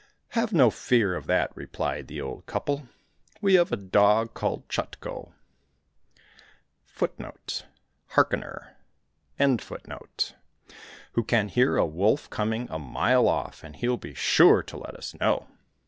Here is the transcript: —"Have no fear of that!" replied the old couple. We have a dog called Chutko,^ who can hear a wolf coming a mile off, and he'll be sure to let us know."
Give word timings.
—"Have 0.29 0.51
no 0.51 0.71
fear 0.71 1.13
of 1.13 1.27
that!" 1.27 1.51
replied 1.55 2.07
the 2.07 2.19
old 2.19 2.47
couple. 2.47 2.87
We 3.39 3.53
have 3.53 3.71
a 3.71 3.77
dog 3.77 4.33
called 4.33 4.67
Chutko,^ 4.67 5.31
who 11.11 11.23
can 11.23 11.47
hear 11.49 11.77
a 11.77 11.85
wolf 11.85 12.29
coming 12.31 12.67
a 12.71 12.79
mile 12.79 13.27
off, 13.27 13.63
and 13.63 13.75
he'll 13.75 13.97
be 13.97 14.15
sure 14.15 14.63
to 14.63 14.75
let 14.77 14.95
us 14.95 15.13
know." 15.19 15.47